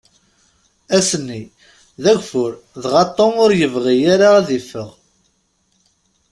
[0.97, 1.43] Ass-nni,
[2.01, 2.51] d agfur,
[2.83, 4.89] dɣa Tom ur yebɣi ara ad yeffeɣ.